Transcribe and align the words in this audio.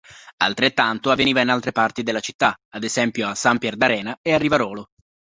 Altrettanto 0.37 1.11
avveniva 1.11 1.41
in 1.41 1.49
altre 1.49 1.71
parti 1.71 2.01
della 2.01 2.21
città, 2.21 2.57
ad 2.69 2.83
esempio 2.83 3.27
a 3.27 3.35
Sampierdarena 3.35 4.17
e 4.23 4.33
a 4.33 4.39
Rivarolo. 4.39 4.89